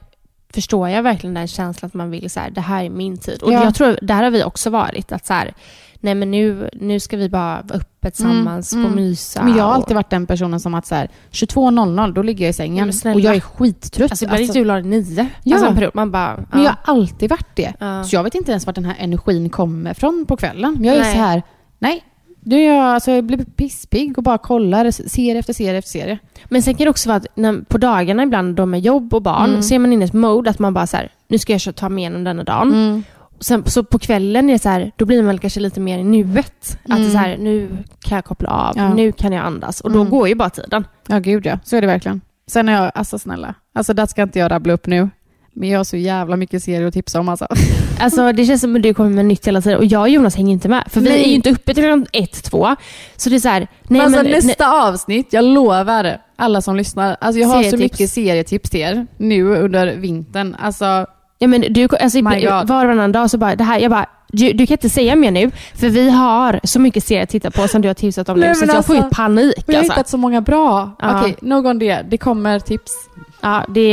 [0.54, 3.42] förstår jag verkligen den känslan att man vill så här, det här är min tid.
[3.42, 3.64] Och Ja.
[3.64, 5.12] jag tror, där har vi också varit.
[5.12, 5.54] Att så här,
[6.00, 9.04] nej men nu, nu ska vi bara vara uppe tillsammans Mm, och mm.
[9.04, 9.42] mysa.
[9.42, 12.44] Men jag har och, alltid varit den personen som att så här, 22.00 då ligger
[12.44, 12.92] jag i sängen.
[13.14, 14.10] och jag är skittrött.
[14.10, 15.26] Alltså ibland och la dig nio.
[15.42, 15.54] Ja.
[15.56, 15.94] Alltså en period.
[15.94, 16.44] Man bara, ja.
[16.52, 17.72] Men jag har alltid varit det.
[17.78, 18.04] Ja.
[18.04, 20.74] Så jag vet inte ens vart den här energin kommer från på kvällen.
[20.74, 21.12] Men jag är Nej.
[21.14, 21.42] så här,
[21.78, 22.04] nej.
[22.44, 26.18] Nu är jag, alltså, jag blir pisspigg och bara kollar serie efter serie efter serie.
[26.48, 29.22] Men sen kan det också vara att när, på dagarna ibland då med jobb och
[29.22, 29.62] barn Mm.
[29.62, 31.74] så är man inne i ett mode att man bara så här, nu ska jag
[31.76, 32.68] ta mig igenom denna dagen.
[32.74, 33.02] Mm.
[33.40, 36.78] Sen, så på kvällen är så här, då blir man kanske lite mer i nuet.
[36.88, 37.68] Att det är så här, nu
[38.00, 38.94] kan jag koppla av, Ja.
[38.94, 39.80] nu kan jag andas.
[39.80, 40.10] Och då Mm.
[40.10, 40.86] går ju bara tiden.
[41.08, 41.58] Ja, gud ja.
[41.64, 42.20] Så är det verkligen.
[42.46, 45.08] Sen är jag, alltså snälla, alltså det ska inte jag rabbla upp nu.
[45.52, 47.46] Men jag har så jävla mycket serier att tipsa om alltså.
[48.00, 49.78] Alltså det känns som att du kommer med nytt hela tiden.
[49.78, 50.84] Och jag och Jonas hänger inte med.
[50.90, 51.24] För vi Nej.
[51.24, 52.76] är ju inte uppe till klockan ett, två.
[53.16, 54.32] Så det är så här, nej alltså men...
[54.32, 57.16] nästa avsnitt, jag lovar alla som lyssnar.
[57.20, 60.56] Alltså jag har så mycket serietips till er nu under vintern.
[60.58, 61.06] Alltså,
[61.42, 64.52] Ja, men du, alltså, var och varannan dag så bara, det här, jag bara, du,
[64.52, 67.68] du kan inte säga mer nu, för vi har så mycket serier att titta på
[67.68, 69.64] som du har tipsat om Nej, nu, så att jag får ju alltså, panik.
[69.66, 69.92] vi har Alltså.
[69.92, 70.96] hittat så många bra.
[70.98, 71.20] Ja.
[71.20, 72.02] Okej, nog om det.
[72.10, 72.92] Det kommer tips.
[73.40, 73.90] Ja, det,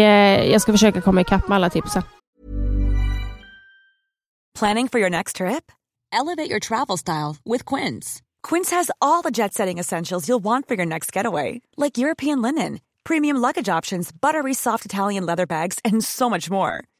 [0.51, 2.03] jag ska försöka komma ikapp med alla tipsen.
[4.59, 5.71] Planning for your next trip?
[6.11, 8.21] Elevate your travel style with Quince.
[8.49, 12.41] Quince has all the jet setting essentials you'll want for your next getaway, like European
[12.41, 16.83] linen, premium luggage options, buttery soft Italian leather bags, and so much more.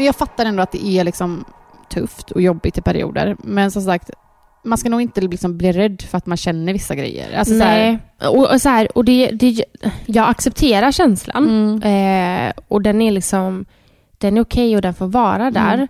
[0.00, 1.44] Men jag fattar ändå att det är liksom
[1.90, 3.36] tufft och jobbigt i perioder.
[3.38, 4.10] Men som sagt,
[4.64, 7.38] man ska nog inte liksom bli rädd för att man känner vissa grejer.
[7.38, 9.64] Alltså Nej, och, och, så här, och det, det,
[10.06, 11.48] jag accepterar känslan.
[11.48, 12.48] Mm.
[12.48, 13.66] Eh, och den är liksom,
[14.18, 15.74] den är okej och den får vara där.
[15.74, 15.88] Mm.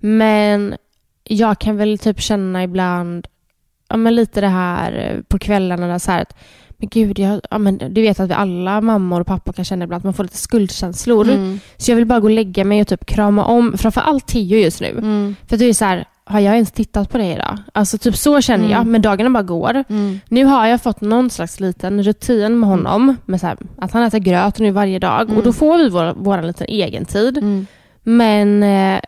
[0.00, 0.76] Men
[1.24, 3.26] jag kan väl typ känna ibland,
[3.88, 6.36] ja men lite det här på kvällarna så här att,
[6.82, 9.84] men gud, jag, ja, men du vet att vi alla mammor och pappor kan känna
[9.84, 11.28] ibland att man får lite skuldkänslor.
[11.30, 11.60] Mm.
[11.76, 14.80] Så jag vill bara gå och lägga mig och typ krama om, framförallt Theo just
[14.80, 14.88] nu.
[14.90, 15.36] Mm.
[15.48, 17.58] För det är så här, har jag ens tittat på det idag?
[17.74, 18.92] Alltså typ så känner jag, Mm.
[18.92, 19.84] men dagarna bara går.
[19.88, 20.20] Mm.
[20.28, 24.02] Nu har jag fått någon slags liten rutin med honom, med så här, att han
[24.02, 25.22] äter gröt nu varje dag.
[25.22, 25.36] Mm.
[25.36, 27.38] Och då får vi vår, vår liten egen tid.
[27.38, 27.66] Mm.
[28.02, 29.00] Men eh,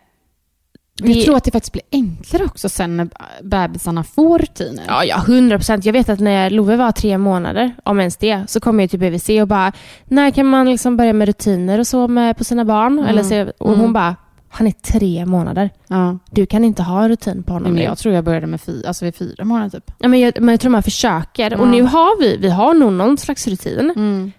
[1.02, 3.08] Jag det- tror att det faktiskt blir enklare också sen när
[3.42, 4.84] bebisarna får rutiner.
[4.88, 5.84] Ja, ja, 100 procent.
[5.84, 8.98] Jag vet att när Love var tre månader, om ens det, så kom jag till
[8.98, 9.72] BVC och bara,
[10.04, 12.92] när kan man liksom börja med rutiner och så med, på sina barn?
[12.98, 13.04] Mm.
[13.10, 13.92] Eller så, och hon Mm.
[13.92, 14.16] bara,
[14.48, 15.70] han är tre månader.
[15.88, 16.18] Ja.
[16.30, 19.04] Du kan inte ha rutin på honom Men jag tror jag började med fy, alltså
[19.04, 19.90] vid fyra månader typ.
[19.98, 21.50] Ja, men, jag, men jag tror man försöker.
[21.50, 21.58] Ja.
[21.58, 23.92] Och nu har vi, vi har nog någon slags rutin.
[23.96, 24.32] Mm.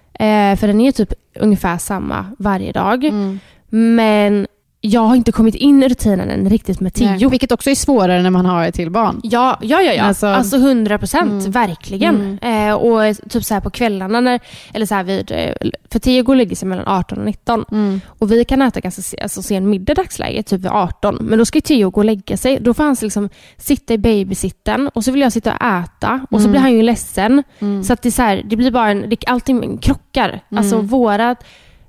[0.53, 3.03] Eh, för den är typ ungefär samma varje dag.
[3.03, 3.39] Mm.
[3.69, 4.47] Men
[4.85, 7.09] jag har inte kommit in i rutinen än riktigt med Tio.
[7.11, 9.19] Nej, Vilket också är svårare när man har ett till barn.
[9.23, 9.93] Ja, ja, ja.
[9.93, 10.03] ja.
[10.03, 11.51] Alltså- Alltså, 100 procent, Mm.
[11.51, 12.39] verkligen.
[12.41, 14.39] Eh, och typ så här på kvällarna, när,
[14.73, 17.65] eller så här vid, eh, för Tio går och lägger sig mellan 18 och 19.
[17.71, 18.01] Mm.
[18.07, 21.17] Och vi kan äta ganska se- alltså, sen middag dagsläget, typ vid 18.
[21.21, 22.59] Men då ska Theo gå och lägga sig.
[22.61, 26.39] Då får han liksom sitta i babysitten och så vill jag sitta och äta och
[26.39, 26.51] så Mm.
[26.51, 27.43] blir han ju ledsen.
[27.59, 27.83] Mm.
[27.83, 30.39] Så att det, så här, det blir bara en, det, allting krockar.
[30.55, 30.87] Alltså Mm.
[30.87, 31.43] vårat,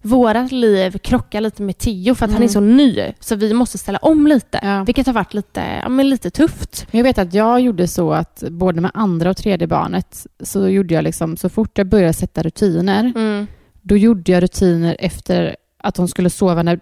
[0.06, 2.48] vårat liv krockar lite med Tio för att han Mm.
[2.48, 3.12] är så ny.
[3.20, 4.60] Så vi måste ställa om lite.
[4.62, 4.82] Ja.
[4.84, 6.86] Vilket har varit lite, ja, men lite tufft.
[6.90, 10.94] Jag vet att jag gjorde så att både med andra och tredje barnet så gjorde
[10.94, 13.46] jag liksom, så fort jag började sätta rutiner, Mm.
[13.82, 16.80] då gjorde jag rutiner efter att de skulle sova när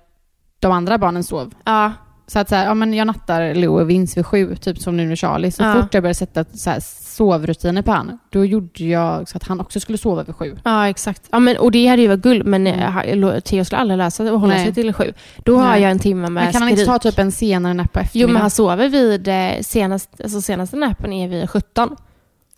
[0.61, 1.55] de andra barnen sov.
[1.65, 1.93] Ja,
[2.27, 4.97] Så att så här, ja, men jag nattar Leo och Vince vid sju, typ som
[4.97, 5.51] nu med Charlie.
[5.51, 5.75] Så Ja.
[5.83, 6.81] fort jag började sätta så här,
[7.17, 10.59] sovrutiner på han, då gjorde jag så att han också skulle sova vid sju.
[10.65, 11.23] Ja, exakt.
[11.33, 12.97] Ja, men, och det hade ju varit guld, men Mm.
[13.23, 13.41] mm.
[13.41, 14.65] Theo skulle aldrig läsa och hålla Nej.
[14.65, 15.13] sig till sju.
[15.45, 15.83] Då har Nej.
[15.83, 17.03] jag en timme med Men kan han inte skrik.
[17.03, 18.33] ta typ en senare napp på Jo, eftermiddagen?
[18.33, 21.97] men han sover vid eh, senast, alltså senaste nappen är vid 17.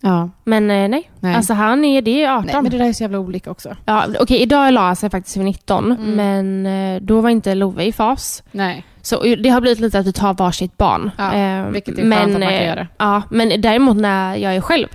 [0.01, 0.29] Ja.
[0.43, 1.11] Men eh, nej.
[1.19, 1.35] Nej.
[1.35, 2.45] alltså han är, det är 18.
[2.45, 3.75] Nej, men det där är så jävla olika också.
[3.85, 6.11] ja, okej, idag la han sig faktiskt vid 19, Mm.
[6.15, 6.65] men
[6.95, 8.43] eh, då var inte Love i fas.
[8.51, 8.85] Nej.
[9.07, 11.11] Så eh, det har blivit lite att vi tar varsitt barn.
[11.17, 12.87] Ja, Eh, vilket är skönt att man kan eh, göra.
[12.97, 14.87] Ja, men däremot när jag är själv,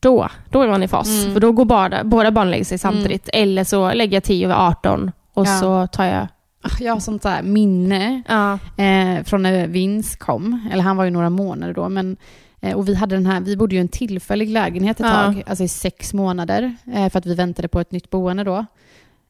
[0.00, 1.08] då, då är man i fas.
[1.22, 1.32] Mm.
[1.32, 3.28] För då går båda, båda barn lägger sig samtidigt.
[3.32, 5.60] Eller så lägger jag 10 vid 18 och Ja.
[5.60, 6.26] så tar jag...
[6.62, 8.52] Ah, Jag har sånt där minne Ja.
[8.84, 10.68] eh, från när Vince kom.
[10.72, 11.88] Eller han var ju några månader då.
[11.88, 12.16] Men,
[12.60, 15.12] eh, och vi, hade den här, vi bodde ju i en tillfällig lägenhet ett Ja.
[15.12, 16.76] tag, alltså i sex månader.
[16.94, 18.66] Eh, för att vi väntade på ett nytt boende då.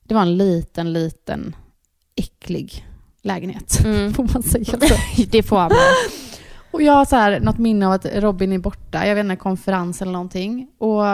[0.04, 1.56] Det var en liten, liten
[2.16, 2.84] äcklig
[3.22, 3.84] lägenhet.
[3.84, 4.12] Mm.
[4.14, 4.94] Får man säga så?
[5.30, 5.70] det får man.
[6.70, 9.36] Och jag har så här, något minne av att Robin är borta, jag vet inte,
[9.36, 10.68] konferens eller någonting.
[10.78, 11.04] Och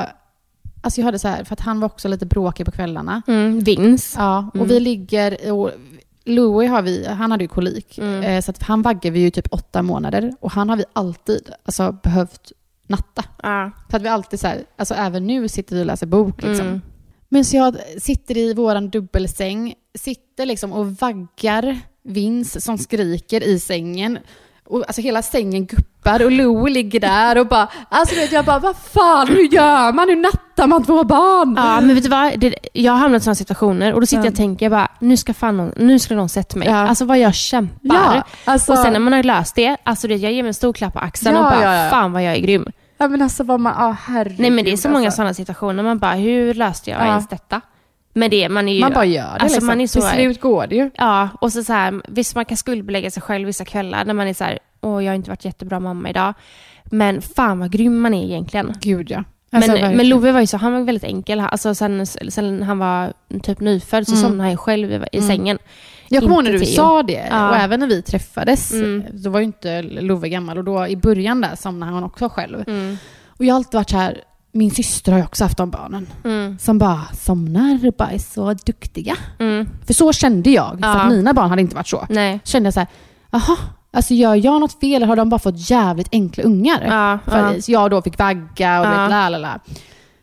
[0.81, 3.23] alltså jag hade så här, för att han var också lite bråkig på kvällarna.
[3.27, 3.61] Mm.
[3.61, 4.17] Vince.
[4.21, 4.69] Ja, och Mm.
[4.69, 5.53] vi ligger...
[5.53, 5.71] Och
[6.27, 7.99] Louis har vi, han hade ju kolik.
[7.99, 8.23] Mm.
[8.23, 10.33] Eh, så att han vaggar vi ju typ åtta månader.
[10.41, 12.53] Och han har vi alltid alltså, behövt
[12.87, 13.25] natta.
[13.43, 13.71] Ja.
[13.91, 16.67] För att vi alltid så här, alltså även nu sitter vi och läser bok liksom.
[16.67, 16.81] Mm.
[17.29, 23.61] Men så jag sitter i våran dubbelsäng, sitter liksom och vaggar Vince som skriker i
[23.61, 24.19] sängen.
[24.67, 28.59] Och alltså hela sängen guppar och Louie ligger där och bara, alltså vet jag bara,
[28.59, 30.09] vad fan, hur gör man?
[30.09, 31.55] Hur nattar man två barn?
[31.57, 32.41] Ja, men vet du vad?
[32.41, 34.25] Det, jag har hamnat i sådana situationer och då sitter Ja.
[34.25, 36.69] jag och tänker, jag bara, nu ska fan någon, nu ska någon sett mig.
[36.69, 36.89] Ja.
[36.89, 37.81] Alltså vad jag kämpar.
[38.15, 40.55] Ja, alltså, Och sen när man har löst det, alltså det, jag ger mig en
[40.55, 42.67] stor klapp på axeln Ja, och bara, fan vad jag är grym.
[42.99, 44.41] ja men alltså vad man, ja herregud.
[44.41, 45.17] Nej men det är så många alltså.
[45.17, 47.07] sådana situationer, man bara, hur löste jag Ja.
[47.07, 47.61] ens detta?
[48.17, 48.81] Men det, man är ju...
[48.81, 49.67] Man bara gör det alltså, liksom.
[49.67, 50.91] man är så, Till slut går det ju.
[50.95, 54.27] Ja, och så, så här, visst man kan skuldbelägga sig själv vissa kvällar när man
[54.29, 56.35] är så här, åh jag har inte varit jättebra mamma idag.
[56.85, 58.75] Men fan vad grym man är egentligen.
[58.81, 59.25] Gud ja.
[59.53, 59.97] Alltså, men, verkligen.
[59.97, 61.41] men Love var ju så, han var väldigt enkel.
[61.41, 64.23] Alltså sen, sen han var typ nyfödd så Mm.
[64.25, 65.29] somnade han själv i, i Mm.
[65.29, 65.59] sängen.
[66.09, 66.75] jag kommer ihåg när du Theo.
[66.75, 67.51] sa det, Ja.
[67.51, 69.05] och även när vi träffades, Mm.
[69.13, 72.65] då var ju inte Love gammal och då i början där somnade han också själv.
[72.67, 72.97] Mm.
[73.29, 76.07] Och jag har alltid varit så här, min syster har ju också haft de barnen.
[76.25, 76.59] Mm.
[76.59, 79.17] Som bara somnar och bara är så duktiga.
[79.39, 79.69] Mm.
[79.87, 81.01] För så kände jag, för Ja.
[81.01, 82.07] att mina barn hade inte varit så.
[82.09, 82.41] Nej.
[82.45, 82.89] Kände jag så här,
[83.31, 83.57] jaha,
[83.93, 86.85] alltså gör jag något fel eller har de bara fått jävligt enkla ungar?
[86.87, 89.09] Ja, För ja, jag då fick vagga och Ja.
[89.09, 89.59] la la la.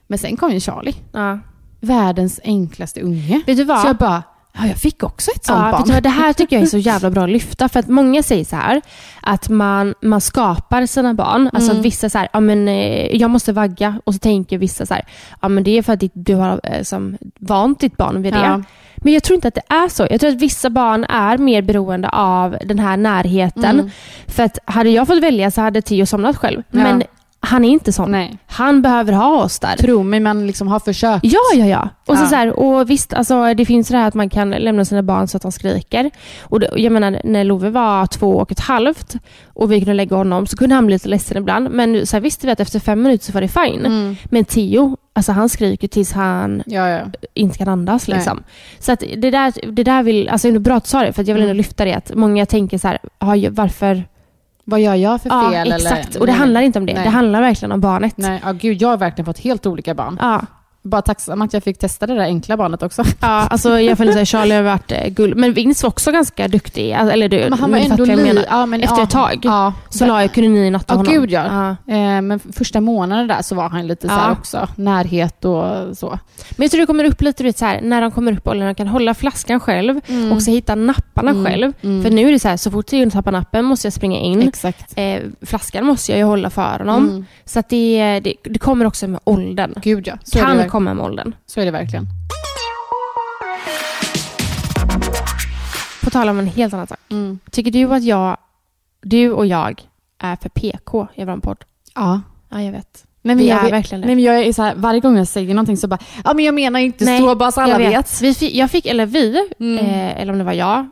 [0.08, 1.39] Men sen kom ju Charlie, ja.
[1.80, 3.41] världens enklaste unge.
[3.48, 3.80] Vet du vad?
[3.82, 5.84] Så jag bara, ja jag fick också ett sånt Ja, barn.
[5.88, 7.70] du det här tycker jag är så jävla bra att lyfta.
[7.70, 8.82] För att många säger så här,
[9.22, 11.50] att man, man skapar sina barn.
[11.54, 11.84] Alltså Mm.
[11.84, 14.00] vissa så här, ja men eh, jag måste vagga.
[14.04, 15.04] Och så tänker vissa så här,
[15.42, 18.40] ja men det är för att du har eh, som, vant ditt barn vid det.
[18.40, 18.64] Ja.
[19.04, 20.08] Men jag tror inte att det är så.
[20.10, 23.80] Jag tror att vissa barn är mer beroende av den här närheten.
[23.80, 23.90] Mm.
[24.28, 26.64] För att hade jag fått välja så hade Tio somnat själv.
[26.72, 26.78] Ja.
[26.84, 27.04] Men
[27.44, 28.12] han är inte sån.
[28.12, 28.38] Nej.
[28.48, 29.76] Han behöver ha oss där.
[29.78, 31.24] Tro mig, man liksom har försökt.
[31.26, 31.90] Ja, ja, ja.
[32.08, 32.28] Och, så Ja.
[32.30, 35.28] Så här, och visst, alltså, det finns det här att man kan lämna sina barn
[35.28, 36.12] så att de skriker.
[36.42, 39.16] Och det, jag menar, när Love var två och ett halvt
[39.54, 41.70] och vi kunde lägga honom så kunde han bli lite ledsen ibland.
[41.72, 43.86] Men så här, visste vi att efter fem minuter så var det fine.
[43.86, 44.16] Mm.
[44.26, 47.00] Men Tio, alltså han skriker tills han Ja, ja.
[47.34, 48.08] inte kan andas.
[48.08, 48.44] Liksom.
[48.80, 51.14] Så att det där, det där vill, alltså det är bra att du sa det,
[51.14, 51.52] för att jag vill Mm.
[51.52, 51.94] ändå lyfta det.
[51.94, 54.04] Att många tänker så här, "Ja, ju- varför?
[54.65, 55.71] Vad gör jag för Ja, fel?
[55.71, 56.10] exakt.
[56.10, 56.19] Eller?
[56.19, 56.93] Och det handlar inte om det.
[56.93, 57.04] Nej.
[57.04, 58.17] Det handlar verkligen om barnet.
[58.17, 60.17] Nej, ja, gud, jag har verkligen fått helt olika barn.
[60.21, 60.41] Ja.
[60.84, 63.04] Bara tacksam att jag fick testa det där enkla barnet också.
[63.20, 65.38] Ja, alltså jag får säga Charlie har varit eh, guld.
[65.38, 66.94] Men Vince var också ganska duktig.
[66.94, 68.46] Alltså, Eller du, Men han var fattar ändå jag menar.
[68.50, 71.13] Ja, men, Efter ja, ett tag Ja, så la jag, kunde ni natta Ja, honom.
[71.13, 71.76] gud, ja.
[71.86, 71.94] ja.
[71.94, 74.67] Eh, men första månaden där så var han lite så här också.
[74.76, 76.20] Närhet och så.
[76.52, 78.48] Men jag tror det kommer upp lite, du vet, så här, när de kommer upp
[78.48, 80.00] och de kan hålla flaskan själv
[80.34, 81.46] och så hitta napparna Mm.
[81.46, 81.74] själv.
[81.82, 82.04] Mm.
[82.04, 84.41] För nu är det så här, så fort Theo tappar nappen måste jag springa in.
[84.41, 84.94] Exakt.
[84.96, 87.10] Eh, flaskan måste jag ju hålla för honom.
[87.10, 87.26] Mm.
[87.46, 89.74] Så att det, det, det kommer också med åldern.
[89.82, 90.13] Gud ja.
[90.24, 91.36] Så kan komma med åldern.
[91.46, 92.08] så är det verkligen.
[96.04, 97.00] På tal om en helt annan sak.
[97.10, 97.40] Mm.
[97.52, 98.38] Tycker du att jag,
[99.02, 99.82] du och jag
[100.20, 101.58] är för PK i vår podd?
[101.96, 102.22] Ja.
[102.50, 103.06] Ja, jag vet.
[103.22, 104.08] Men Vi jag är vet- verkligen det.
[104.08, 106.46] Nej, men jag är så här, varje gång jag säger någonting så bara, ja men
[106.46, 108.22] jag menar inte Nej, så, bara så alla jag vet.
[108.22, 109.78] Vi fick, jag fick, eller vi, Mm.
[109.86, 110.86] eh, eller om det var jag,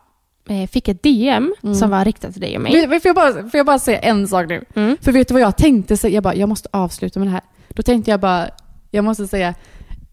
[0.49, 1.75] eh, fick ett DM Mm.
[1.75, 2.87] som var riktat till dig och mig.
[2.87, 4.65] Men, får, jag bara, får jag bara säga en sak nu?
[4.75, 4.97] Mm.
[5.01, 6.07] För vet du vad jag tänkte?
[6.09, 7.41] Jag bara, jag måste avsluta med det här.
[7.69, 8.49] Då tänkte jag bara,
[8.91, 9.53] jag måste säga,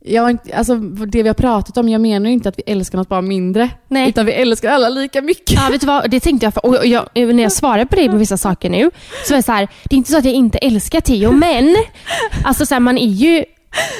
[0.04, 3.08] jag alltså det vi har pratat om, jag menar ju inte att vi älskar något
[3.08, 3.70] bara mindre.
[3.88, 4.08] Nej.
[4.08, 5.50] Utan vi älskar alla lika mycket.
[5.62, 6.10] Ja, vet du vad?
[6.10, 8.90] Det tänkte jag, för, och jag, när jag svarade på dig på vissa saker nu,
[9.26, 11.76] så var det så här, det är inte så att jag inte älskar Theo, men
[12.44, 13.44] alltså så här, man är ju,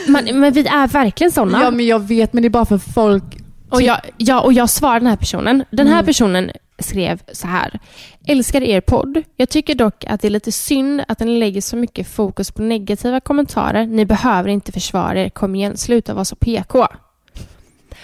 [0.08, 1.62] man, men vi är verkligen sådana.
[1.62, 3.24] Ja men jag vet, men det är bara för folk.
[3.70, 5.64] Och jag, ja, och jag svarade den här personen.
[5.70, 6.06] Den här Mm.
[6.06, 7.78] personen skrev så här.
[8.26, 9.22] Älskar er podd.
[9.36, 12.62] Jag tycker dock att det är lite synd att den lägger så mycket fokus på
[12.62, 13.86] negativa kommentarer.
[13.86, 15.28] Ni behöver inte försvara er.
[15.28, 16.86] Kom igen, sluta vara så PK.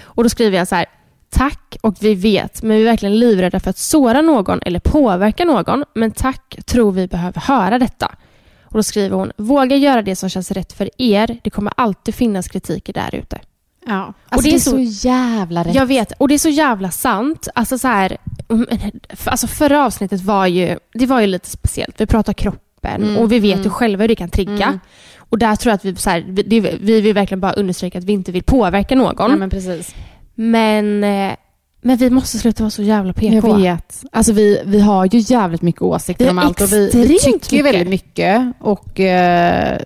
[0.03, 0.87] Och då skriver jag så här.
[1.31, 5.45] Tack och vi vet, men vi är verkligen livrädda för att såra någon eller påverka
[5.45, 5.85] någon.
[5.95, 8.15] Men tack, tror vi behöver höra detta.
[8.65, 11.39] Och då skriver hon, våga göra det som känns rätt för er.
[11.45, 13.39] Det kommer alltid finnas kritiker där ute.
[13.87, 14.05] Ja.
[14.07, 15.75] Och Alltså, det det är är så- så jävla rätt.
[15.75, 17.49] Jag vet, och det är så jävla sant.
[17.55, 18.17] Alltså så här,
[19.25, 22.01] alltså förra avsnittet var ju, det var ju lite speciellt.
[22.01, 23.65] Vi pratar kroppen Mm, och vi vet mm.
[23.65, 24.67] ju själva hur det kan trigga.
[24.67, 24.81] Mm.
[25.19, 28.05] Och där tror jag att vi, så här, vi, vi vill verkligen bara understryka att
[28.05, 29.15] vi inte vill påverka någon.
[29.19, 29.95] Ja, men, men precis.
[30.35, 31.33] men, eh,
[31.81, 33.49] vi måste sluta vara så jävla PK.
[33.49, 34.05] Jag vet.
[34.13, 37.65] Alltså vi, vi har ju jävligt mycket åsikter om allt och vi, tycker mycket.
[37.65, 38.53] väldigt mycket.
[38.61, 39.81] Och, eh,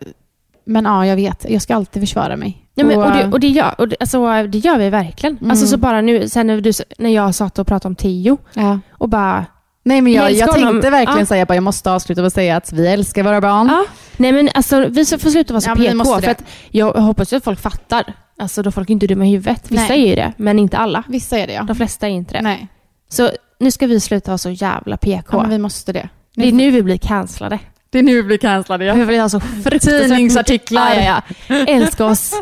[0.64, 1.46] men ja, jag vet.
[1.48, 2.65] Jag ska alltid försvara mig.
[2.78, 5.36] Ja, men, och, det, och, det, gör, och det, alltså, det gör vi verkligen.
[5.36, 5.50] Mm.
[5.50, 8.80] Alltså så bara nu, sen när, du, när jag satt och pratade om Tio ja.
[8.90, 9.46] och bara
[9.84, 10.70] Nej men Jag jag, honom.
[10.72, 11.26] tänkte verkligen Ja.
[11.26, 13.66] säga att jag måste avsluta med att säga att vi älskar våra barn.
[13.66, 13.84] Ja.
[14.16, 16.20] Nej men alltså vi får sluta vara så Ja, PK.
[16.20, 16.36] För
[16.70, 18.12] jag hoppas att folk fattar.
[18.38, 19.64] Alltså då folk är inte dumma i huvudet.
[19.70, 20.02] Vissa Nej.
[20.04, 21.02] är ju det, men inte alla.
[21.08, 21.62] Vissa är det ja.
[21.62, 22.42] De flesta är inte det.
[22.42, 22.68] Nej.
[23.08, 25.36] Så nu ska vi sluta vara så jävla PK.
[25.36, 26.08] Ja, men vi måste det.
[26.34, 27.58] Det är nu vi blir cancellade.
[27.96, 30.94] Det är nu vi blir cancellade Vi vill ha så fruktansvärt Tidningsartiklar.
[30.94, 31.56] Ja, ja, ja.
[31.66, 32.32] Älska oss.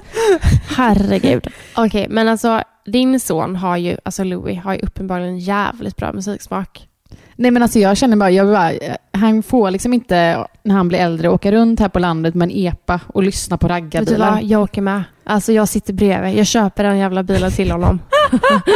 [0.76, 1.46] Herregud.
[1.76, 6.88] Okej, men alltså din son har ju, alltså Louis, har ju uppenbarligen jävligt bra musiksmak.
[7.36, 10.88] Nej men alltså jag känner bara, jag bara, eh, han får liksom inte när han
[10.88, 14.30] blir äldre åka runt här på landet med en epa och lyssna på raggarbilar.
[14.30, 14.42] vad?
[14.42, 15.02] Jag åker med.
[15.24, 16.38] Alltså jag sitter bredvid.
[16.38, 18.00] Jag köper den jävla bilen till honom.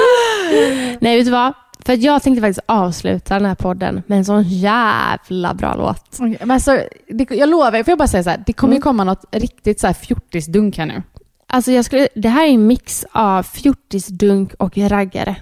[1.00, 1.52] Nej, vet du vad?
[1.86, 6.04] För jag tänkte faktiskt avsluta den här podden med en sån jävla bra låt.
[6.18, 8.76] Okej, Men alltså, det, jag lovar, får jag bara säga så här, det kommer ju
[8.76, 8.82] Mm.
[8.82, 11.02] komma något riktigt så här fjortisdunk här nu.
[11.50, 15.36] Alltså jag skulle, det här är en mix av fjortisdunk och raggare.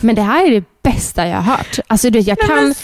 [0.00, 1.78] Men det här är det bästa jag har hört.
[1.86, 2.74] Alltså du vet, jag kan...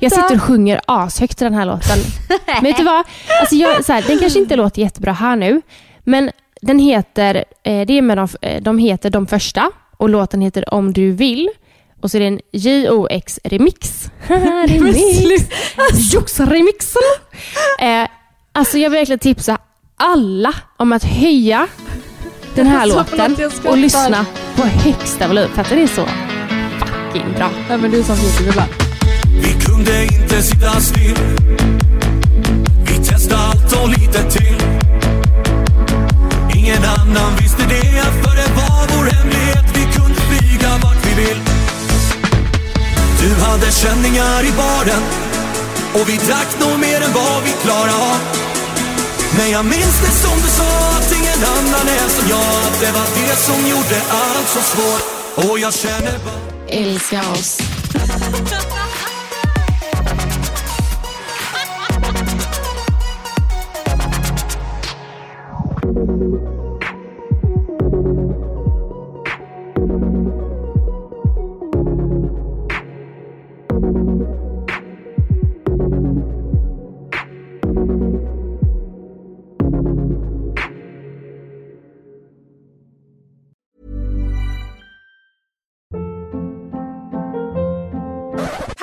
[0.00, 1.98] Jag sitter och sjunger ashögt till den här låten.
[2.46, 3.04] Men vet du vad?
[3.40, 5.62] Alltså jag, så här, den kanske inte låter jättebra här nu,
[6.04, 6.30] men
[6.62, 10.74] den heter, eh, det är med de, eh, de heter De Första och låten heter
[10.74, 11.48] Om Du Vill.
[12.02, 14.10] Och så är det en JOX remix.
[14.66, 14.98] remix.
[16.12, 17.02] Jox-remixen.
[17.78, 18.08] Eh,
[18.52, 19.58] alltså jag vill verkligen tipsa
[19.96, 21.66] alla om att höja
[22.54, 26.06] den här låten och lyssna på högsta volym för att den är så
[26.78, 27.50] fucking bra.
[27.68, 28.16] Ja, men du är som
[28.48, 28.70] ibland.
[29.42, 31.16] Vi kunde inte sitta still
[32.86, 34.56] Vi testade allt och lite till
[36.56, 39.71] Ingen annan visste det för det var vår hemlighet
[43.22, 45.02] Du hade känningar i baren
[45.94, 48.18] Och vi drack nog mer än vad vi klarade av.
[49.38, 52.54] Men jag minns det som du sa att ingen annan är som jag.
[52.68, 55.04] Att det var det som gjorde allt så svårt.
[55.50, 57.58] Och jag känner bara Älska oss.